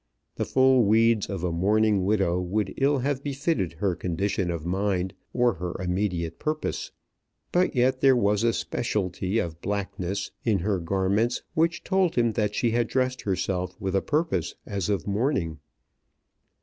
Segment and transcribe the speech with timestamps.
[0.35, 5.13] The full weeds of a mourning widow would ill have befitted her condition of mind,
[5.31, 6.91] or her immediate purpose.
[7.51, 12.55] But yet there was a speciality of blackness in her garments which told him that
[12.55, 15.59] she had dressed herself with a purpose as of mourning.